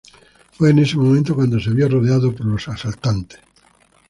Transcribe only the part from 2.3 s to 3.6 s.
por los asaltantes.